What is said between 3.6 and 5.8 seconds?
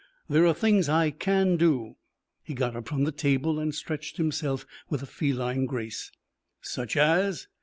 stretched himself with a feline